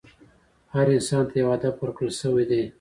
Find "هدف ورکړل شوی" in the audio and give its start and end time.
1.55-2.45